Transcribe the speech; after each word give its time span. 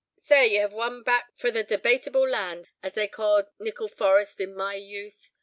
"Sae 0.17 0.47
you 0.47 0.61
have 0.61 0.73
won 0.73 1.03
back 1.03 1.27
frae 1.37 1.51
the 1.51 1.63
Debatable 1.63 2.27
Land, 2.27 2.69
as 2.81 2.95
they 2.95 3.07
ca'ed 3.07 3.49
Nicol 3.59 3.87
Forest 3.87 4.41
in 4.41 4.55
my 4.55 4.73
youth. 4.73 5.29